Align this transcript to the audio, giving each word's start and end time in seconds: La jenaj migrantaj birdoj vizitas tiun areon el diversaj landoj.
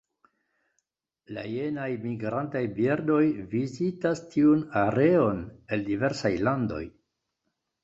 La 1.37 1.43
jenaj 1.55 1.89
migrantaj 2.05 2.63
birdoj 2.79 3.21
vizitas 3.53 4.25
tiun 4.33 4.65
areon 4.83 5.47
el 5.79 5.87
diversaj 5.93 6.35
landoj. 6.51 6.83